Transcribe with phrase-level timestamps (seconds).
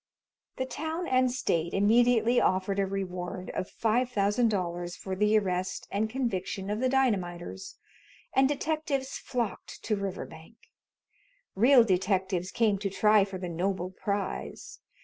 [0.55, 5.87] The town and State immediately offered a reward of five thousand dollars for the arrest
[5.91, 7.75] and conviction of the dynamiters,
[8.33, 10.57] and detectives flocked to Riverbank.
[11.53, 14.79] Real detectives came to try for the noble prize.